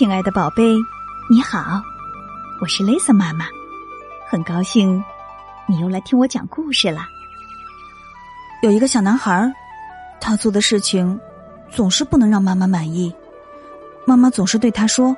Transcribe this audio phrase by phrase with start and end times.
[0.00, 0.62] 亲爱的宝贝，
[1.28, 1.82] 你好，
[2.58, 3.44] 我是 Lisa 妈妈，
[4.26, 5.04] 很高兴
[5.66, 7.02] 你又来听我讲故事了。
[8.62, 9.52] 有一个小男孩，
[10.18, 11.20] 他做的事情
[11.68, 13.14] 总是不能让妈妈满意，
[14.06, 15.14] 妈妈总是对他说：“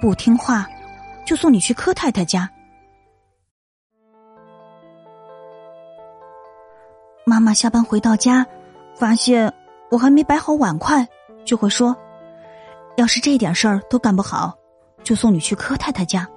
[0.00, 0.64] 不听话，
[1.26, 2.48] 就送你去柯太太家。”
[7.26, 8.46] 妈妈下班回到家，
[8.94, 9.52] 发现
[9.90, 11.04] 我还没摆好碗筷，
[11.44, 11.96] 就会说。
[12.96, 14.56] 要是这点事儿都干不好，
[15.02, 16.28] 就送你去柯太太家。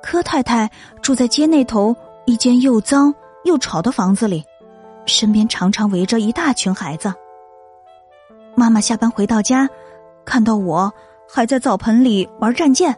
[0.00, 0.70] 柯太太
[1.02, 3.12] 住在街那头一间又脏
[3.44, 4.44] 又吵的房子里，
[5.06, 7.12] 身边常常围着一大群孩子。
[8.54, 9.68] 妈妈下班回到家，
[10.24, 10.92] 看到我
[11.28, 12.96] 还在澡盆里玩战舰，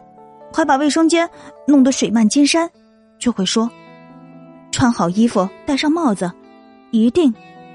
[0.53, 1.29] 还把卫生间
[1.65, 2.69] 弄得水漫金山，
[3.17, 3.69] 就会说
[4.71, 6.31] ：“穿好衣服，戴上帽子，
[6.91, 7.33] 一定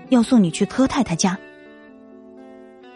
[0.08, 1.36] 要送你去柯太太家。”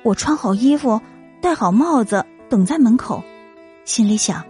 [0.04, 1.00] 我穿好衣服。
[1.40, 3.22] 戴好帽子，等在门口，
[3.86, 4.44] 心里想：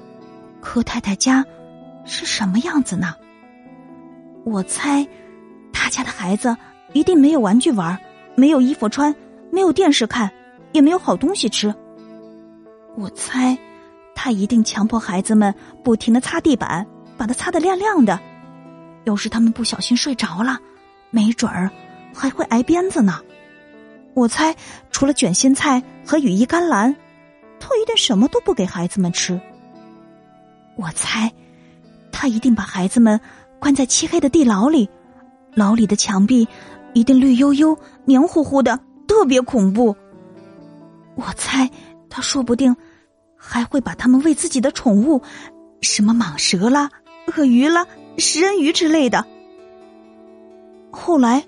[0.61, 1.45] 柯太太家
[2.05, 3.15] 是什么样子呢？
[4.45, 5.07] 我猜，
[5.73, 6.57] 他家的孩子
[6.93, 7.97] 一定没有玩具玩，
[8.35, 9.15] 没有衣服穿，
[9.53, 10.29] 没有电视看，
[10.73, 11.73] 也没有好东西吃。
[12.97, 13.57] 我猜，
[14.13, 15.55] 他一定强迫孩子们
[15.85, 16.85] 不停的擦地板，
[17.17, 18.19] 把它擦得亮亮的。
[19.05, 20.59] 要是他们不小心睡着了，
[21.11, 21.71] 没准儿
[22.13, 23.21] 还会挨鞭子呢。
[24.13, 24.55] 我猜，
[24.91, 26.95] 除了卷心菜和羽衣甘蓝，
[27.59, 29.41] 他一定什么都不给孩子们吃。
[30.77, 31.31] 我猜，
[32.11, 33.19] 他一定把孩子们
[33.59, 34.91] 关在漆黑的地牢里，
[35.55, 36.47] 牢里的墙壁
[36.93, 39.97] 一定绿油油、黏糊糊的，特别恐怖。
[41.15, 41.71] 我猜，
[42.09, 42.77] 他说不定
[43.37, 45.23] 还会把他们喂自己的宠物，
[45.83, 46.91] 什么蟒蛇啦、
[47.27, 47.87] 鳄鱼啦、
[48.19, 49.25] 食人鱼之类的。
[50.91, 51.45] 后来。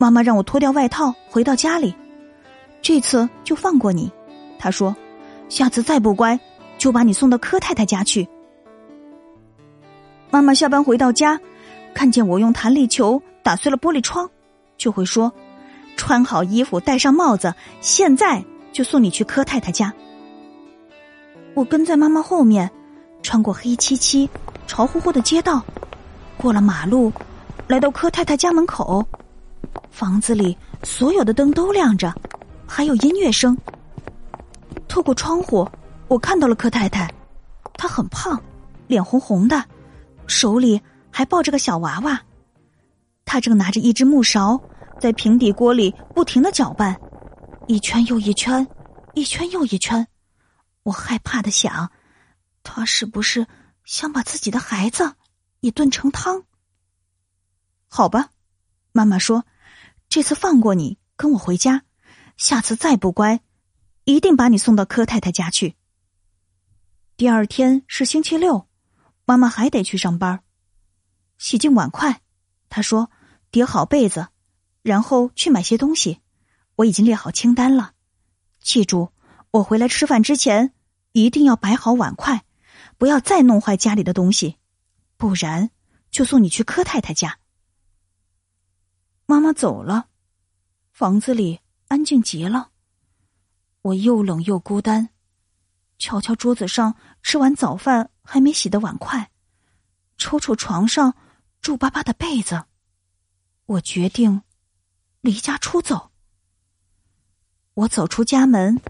[0.00, 1.94] 妈妈让我脱掉外套回到家里，
[2.80, 4.10] 这次就放过你。
[4.58, 4.96] 她说
[5.50, 6.40] ：“下次再不乖，
[6.78, 8.26] 就把你送到柯太太家去。”
[10.32, 11.38] 妈妈下班回到家，
[11.92, 14.26] 看见我用弹力球打碎了玻璃窗，
[14.78, 15.30] 就会说
[15.98, 18.42] ：“穿好衣服，戴上帽子，现在
[18.72, 19.92] 就送你去柯太太家。”
[21.52, 22.70] 我跟在妈妈后面，
[23.22, 24.26] 穿过黑漆漆、
[24.66, 25.62] 潮乎乎的街道，
[26.38, 27.12] 过了马路，
[27.66, 29.06] 来到柯太太家门口。
[29.90, 32.14] 房子里所有的灯都亮着，
[32.66, 33.56] 还有音乐声。
[34.88, 35.68] 透过窗户，
[36.08, 37.12] 我看到了柯太太，
[37.74, 38.40] 她很胖，
[38.86, 39.64] 脸红红的，
[40.26, 42.20] 手里还抱着个小娃娃。
[43.24, 44.60] 她正拿着一只木勺，
[44.98, 46.98] 在平底锅里不停的搅拌，
[47.68, 48.66] 一圈又一圈，
[49.14, 50.06] 一圈又一圈。
[50.82, 51.90] 我害怕的想，
[52.62, 53.46] 她是不是
[53.84, 55.12] 想把自己的孩子
[55.60, 56.42] 也炖成汤？
[57.86, 58.30] 好吧，
[58.92, 59.44] 妈妈说。
[60.10, 61.84] 这次放过你，跟我回家。
[62.36, 63.42] 下次再不乖，
[64.02, 65.76] 一定把你送到柯太太家去。
[67.16, 68.66] 第二天是星期六，
[69.24, 70.42] 妈妈还得去上班。
[71.38, 72.22] 洗净碗筷，
[72.68, 73.08] 她说
[73.52, 74.26] 叠好被子，
[74.82, 76.20] 然后去买些东西。
[76.74, 77.92] 我已经列好清单了，
[78.60, 79.12] 记住，
[79.52, 80.74] 我回来吃饭之前
[81.12, 82.42] 一定要摆好碗筷，
[82.98, 84.56] 不要再弄坏家里的东西，
[85.16, 85.70] 不然
[86.10, 87.38] 就送你去柯太太家。
[89.30, 90.08] 妈妈走了，
[90.90, 92.70] 房子里安静极了。
[93.82, 95.10] 我又冷又孤单，
[95.98, 99.30] 瞧瞧桌子上吃完早饭还没洗的碗筷，
[100.16, 101.14] 瞅瞅床上
[101.62, 102.64] 皱巴巴的被子，
[103.66, 104.42] 我决定
[105.20, 106.10] 离家出走。
[107.74, 108.80] 我走出家门，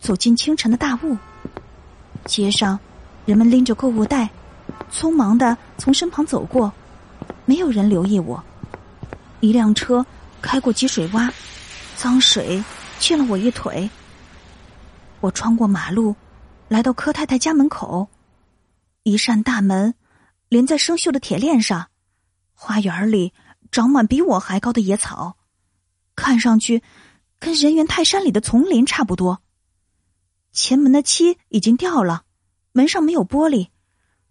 [0.00, 1.18] 走进清晨的大雾。
[2.24, 2.80] 街上
[3.26, 4.30] 人们拎着购物袋，
[4.90, 6.72] 匆忙的从身旁走过，
[7.44, 8.42] 没有人留意我。
[9.44, 10.04] 一辆车
[10.40, 11.30] 开过积水洼，
[11.96, 12.64] 脏水
[12.98, 13.90] 溅了我一腿。
[15.20, 16.16] 我穿过马路，
[16.68, 18.08] 来到柯太太家门口，
[19.02, 19.94] 一扇大门
[20.48, 21.90] 连在生锈的铁链上。
[22.54, 23.34] 花园里
[23.70, 25.36] 长满比我还高的野草，
[26.16, 26.82] 看上去
[27.38, 29.42] 跟人猿泰山里的丛林差不多。
[30.52, 32.24] 前门的漆已经掉了，
[32.72, 33.68] 门上没有玻璃，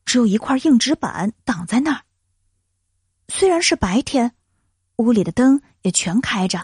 [0.06, 2.02] 只有一块硬纸板挡在那儿。
[3.28, 4.34] 虽然是白天。
[5.04, 6.64] 屋里的灯也全开着，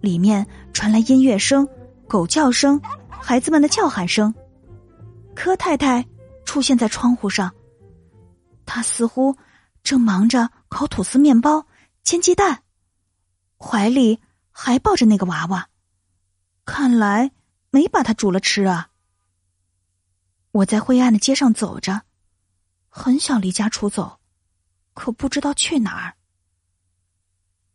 [0.00, 1.66] 里面传来音乐声、
[2.06, 4.34] 狗叫声、孩子们的叫喊声。
[5.34, 6.06] 柯太太
[6.44, 7.54] 出现在窗户上，
[8.64, 9.36] 她似乎
[9.82, 11.66] 正忙着烤吐司面包、
[12.02, 12.62] 煎鸡蛋，
[13.58, 14.20] 怀里
[14.50, 15.68] 还抱着那个娃娃，
[16.64, 17.32] 看来
[17.70, 18.90] 没把它煮了吃啊。
[20.52, 22.02] 我在灰暗的街上走着，
[22.88, 24.20] 很想离家出走，
[24.94, 26.14] 可不知道去哪儿。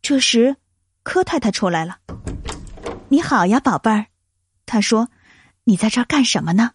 [0.02, 0.56] 这时，
[1.04, 2.00] 柯太太出来了。
[3.08, 4.06] “你好呀，宝贝儿。”
[4.66, 5.08] 她说
[5.62, 6.72] ，“你在这儿干什么呢？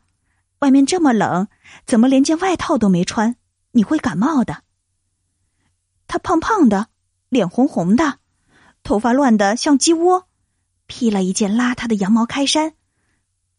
[0.60, 1.50] 外面这么冷，
[1.86, 3.36] 怎么连件外套都没穿？
[3.72, 4.64] 你会感冒的。
[6.08, 6.88] 他胖胖的，
[7.28, 8.20] 脸红红的，
[8.82, 10.30] 头发乱的像鸡窝，
[10.86, 12.76] 披了一件邋遢的羊毛开衫，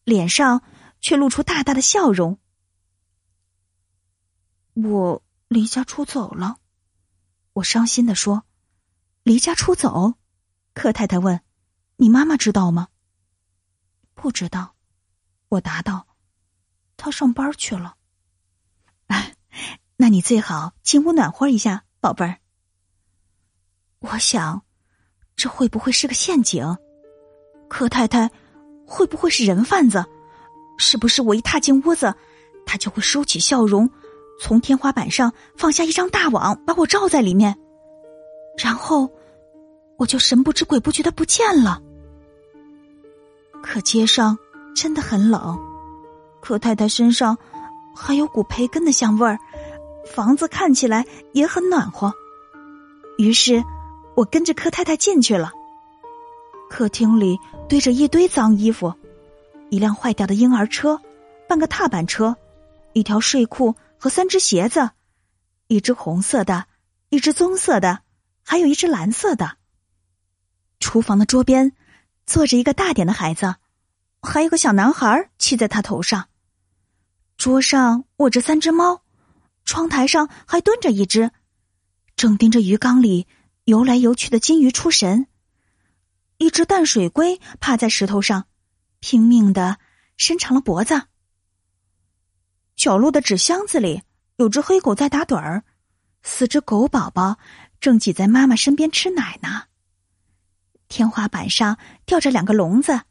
[0.02, 0.62] 脸上
[1.02, 2.38] 却露出大大的笑容。
[4.72, 6.56] 我离家出走了，
[7.52, 8.44] 我伤心的说
[9.28, 10.14] ：“离家出走？”
[10.72, 11.40] 柯太太问
[11.96, 12.88] ：“你妈妈知道吗？”
[14.16, 14.74] 不知道，
[15.50, 16.06] 我答道
[16.96, 17.96] ：“她上班去了。”
[19.08, 19.34] 哎，
[19.96, 22.38] 那你最好进屋暖和一下，宝贝儿。
[23.98, 24.62] 我想，
[25.36, 26.64] 这会不会是个陷阱？
[27.68, 28.30] 柯太太
[28.86, 30.02] 会不会是人贩子？
[30.78, 32.14] 是不是我一踏进屋子，
[32.64, 33.90] 她就会收起笑容，
[34.40, 37.58] 从天花板上放下一张大网，把我罩在里面，
[38.56, 39.10] 然后
[39.98, 41.82] 我就神不知鬼不觉的不见了？
[43.60, 44.38] 可街上
[44.74, 45.58] 真的很冷，
[46.40, 47.36] 柯太太身上
[47.94, 49.38] 还有股培根的香味儿，
[50.06, 52.14] 房子看起来也很暖和。
[53.18, 53.64] 于是，
[54.14, 55.52] 我跟着柯太太进去了。
[56.70, 57.36] 客厅里
[57.68, 58.94] 堆着一堆脏衣服，
[59.68, 61.00] 一辆坏掉的婴儿车，
[61.48, 62.36] 半个踏板车，
[62.92, 64.90] 一条睡裤和三只鞋子，
[65.66, 66.66] 一只红色的，
[67.08, 67.98] 一只棕色的，
[68.44, 69.57] 还有一只蓝色的。
[70.88, 71.72] 厨房的桌边。
[72.24, 73.56] 坐着一个大点的孩子，
[74.22, 76.28] 还有个小男孩骑在他头上。
[77.36, 79.02] 桌上卧着三只猫，
[79.66, 81.30] 窗台上还蹲着一只，
[82.16, 83.26] 正盯着鱼缸里
[83.64, 85.26] 游来游去的金鱼出神。
[86.38, 88.46] 一只淡水龟趴在石头上，
[89.00, 89.78] 拼命的
[90.16, 91.02] 伸长了脖子。
[92.76, 94.02] 角落的纸箱子里
[94.36, 95.64] 有只黑狗在打盹儿，
[96.22, 97.38] 四只狗宝宝
[97.78, 99.64] 正挤在妈妈身边吃奶呢。
[100.88, 103.02] 天花板上吊着两个笼子，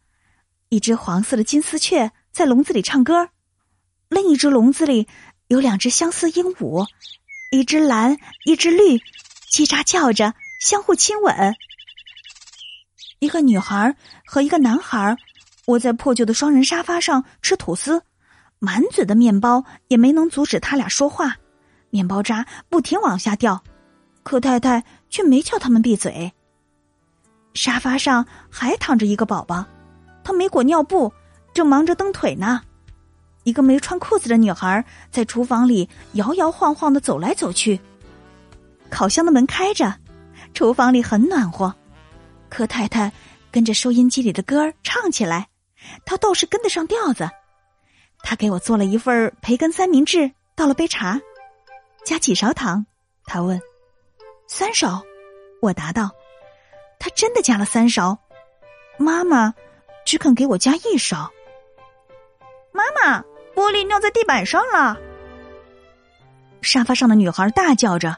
[0.69, 3.29] 一只黄色的金丝雀在笼子里唱歌，
[4.09, 5.07] 另一只笼子里
[5.47, 6.87] 有两只相思鹦鹉，
[7.51, 8.97] 一只蓝，一只绿，
[9.51, 11.55] 叽喳叫着，相互亲吻。
[13.19, 13.95] 一个女孩
[14.25, 15.17] 和一个男孩
[15.67, 18.03] 窝在破旧的双人沙发上吃吐司，
[18.59, 21.37] 满嘴的面包也没能阻止他俩说话，
[21.89, 23.63] 面包渣不停往下掉，
[24.23, 26.33] 柯太太却没叫他们闭嘴。
[27.57, 29.65] 沙发上还躺着一个宝宝，
[30.23, 31.11] 他没裹尿布，
[31.55, 32.61] 正忙着蹬腿呢。
[33.43, 37.79] 一个没穿裤子的女孩在厨房里摇摇晃晃的走来走去。
[38.91, 39.91] 烤箱的门开着，
[40.53, 41.73] 厨房里很暖和。
[42.47, 43.11] 柯太太
[43.51, 45.47] 跟着收音机里的歌儿唱起来，
[46.05, 47.27] 她倒是跟得上调子。
[48.19, 51.19] 她给我做了一份培根三明治，倒了杯茶，
[52.05, 52.85] 加几勺糖？
[53.25, 53.59] 她问。
[54.47, 55.01] 三勺，
[55.61, 56.11] 我答道。
[56.99, 58.17] 他真的加了三勺，
[58.97, 59.53] 妈妈
[60.05, 61.31] 只肯给我加一勺。
[62.71, 63.21] 妈妈，
[63.55, 64.97] 玻璃尿在地板上了！
[66.61, 68.15] 沙发上的女孩大叫着，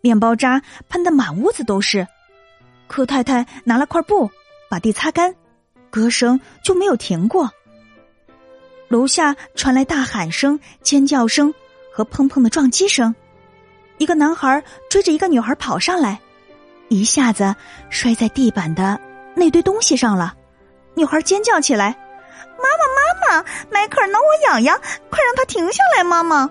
[0.00, 2.06] 面包渣喷的满屋子都是。
[2.88, 4.30] 柯太太拿了块布
[4.68, 5.34] 把地擦干，
[5.90, 7.50] 歌声就没有停过。
[8.88, 11.54] 楼下传来大喊声、尖叫声
[11.90, 13.14] 和砰砰的撞击声，
[13.96, 16.20] 一个男孩追着一个女孩跑上来。
[16.92, 17.54] 一下子
[17.88, 19.00] 摔在地板的
[19.34, 20.34] 那堆东西上了，
[20.94, 21.96] 女孩尖叫起来
[22.60, 24.78] ：“妈妈，妈妈，迈克尔挠我痒痒，
[25.08, 26.50] 快让他停下来！”妈妈，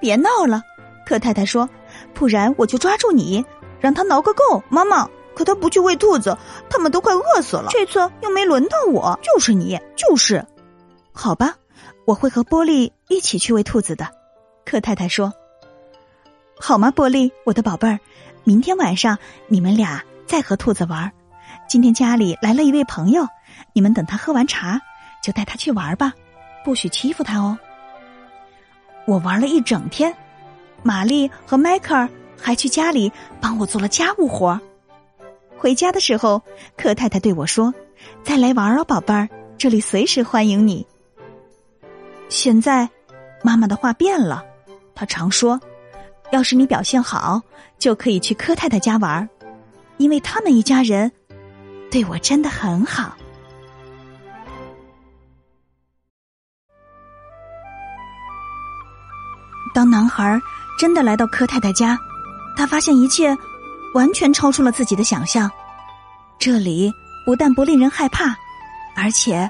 [0.00, 0.62] 别闹了，
[1.04, 1.68] 柯太太说
[2.14, 3.44] ：“不然我就抓住你，
[3.78, 6.36] 让他挠个够。”妈妈，可他不去喂兔子，
[6.70, 7.68] 他们都快饿死了。
[7.70, 10.44] 这次又没轮到我，就是你，就是。
[11.12, 11.56] 好吧，
[12.06, 14.08] 我会和波利一起去喂兔子的，
[14.64, 15.30] 柯太太说。
[16.58, 17.98] 好吗，波利，我的宝贝儿。
[18.44, 21.10] 明天晚上你们俩再和兔子玩。
[21.68, 23.26] 今天家里来了一位朋友，
[23.72, 24.80] 你们等他喝完茶，
[25.22, 26.12] 就带他去玩吧，
[26.64, 27.56] 不许欺负他哦。
[29.06, 30.14] 我玩了一整天，
[30.82, 32.08] 玛丽和迈克尔
[32.40, 34.60] 还去家里帮我做了家务活。
[35.56, 36.42] 回家的时候，
[36.76, 37.72] 柯太太对我说
[38.24, 40.84] ：“再来玩哦，宝贝儿，这里随时欢迎你。”
[42.28, 42.88] 现在，
[43.42, 44.44] 妈妈的话变了，
[44.94, 45.60] 她常说。
[46.32, 47.40] 要是你表现好，
[47.78, 49.28] 就可以去柯太太家玩，
[49.98, 51.12] 因为他们一家人
[51.90, 53.14] 对我真的很好。
[59.74, 60.40] 当男孩
[60.78, 61.98] 真的来到柯太太家，
[62.56, 63.36] 他发现一切
[63.92, 65.50] 完全超出了自己的想象。
[66.38, 66.90] 这里
[67.26, 68.34] 不但不令人害怕，
[68.96, 69.48] 而且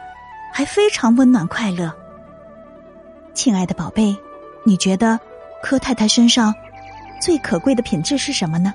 [0.52, 1.92] 还非常温暖快乐。
[3.34, 4.16] 亲爱的宝贝，
[4.64, 5.18] 你觉得
[5.62, 6.52] 柯太太身上？
[7.22, 8.74] 最可贵的品质是什么呢？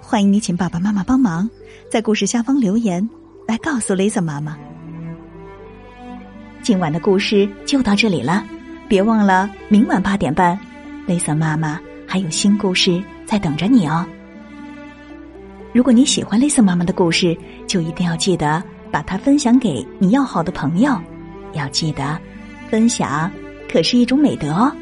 [0.00, 1.46] 欢迎你请爸爸妈妈帮忙，
[1.90, 3.06] 在故事下方留言，
[3.46, 4.56] 来告诉雷森妈妈。
[6.62, 8.42] 今晚的故事就到这里了，
[8.88, 10.58] 别忘了明晚八点半，
[11.06, 14.06] 雷森妈妈还有新故事在等着你哦。
[15.74, 20.98] 如果你喜欢雷森妈妈的故事，就一定要记得把它分享给你要好的朋友。
[21.52, 22.18] 要记得，
[22.70, 23.30] 分享
[23.70, 24.74] 可是一种美德哦。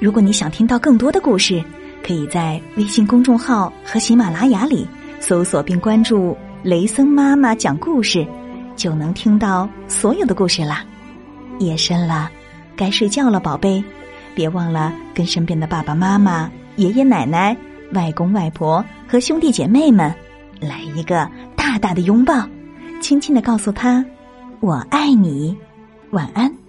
[0.00, 1.62] 如果你想听到更多的故事，
[2.02, 4.88] 可以在微信公众号和喜马拉雅里
[5.20, 8.26] 搜索并关注“雷森妈妈讲故事”，
[8.74, 10.82] 就能听到所有的故事啦。
[11.58, 12.30] 夜深了，
[12.74, 13.84] 该睡觉了，宝贝，
[14.34, 17.54] 别忘了跟身边的爸爸妈妈、爷爷奶奶、
[17.92, 20.10] 外公外婆和兄弟姐妹们
[20.60, 22.48] 来一个大大的拥抱，
[23.02, 24.02] 轻轻的告诉他
[24.60, 25.54] ：“我爱你。”
[26.10, 26.59] 晚安。